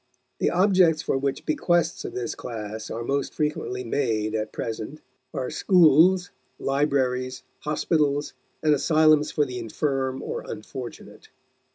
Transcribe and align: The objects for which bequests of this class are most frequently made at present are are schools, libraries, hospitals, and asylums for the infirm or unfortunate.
The 0.39 0.49
objects 0.49 1.03
for 1.03 1.15
which 1.15 1.45
bequests 1.45 2.05
of 2.05 2.15
this 2.15 2.33
class 2.33 2.89
are 2.89 3.03
most 3.03 3.35
frequently 3.35 3.83
made 3.83 4.33
at 4.33 4.51
present 4.51 4.99
are 5.31 5.43
are 5.45 5.49
schools, 5.51 6.31
libraries, 6.57 7.43
hospitals, 7.59 8.33
and 8.63 8.73
asylums 8.73 9.29
for 9.31 9.45
the 9.45 9.59
infirm 9.59 10.23
or 10.23 10.41
unfortunate. 10.47 11.29